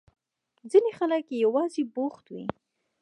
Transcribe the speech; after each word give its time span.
ځينې 0.71 0.91
خلک 0.97 1.25
يوازې 1.43 1.83
بوخت 1.93 2.25
وي. 2.33 2.45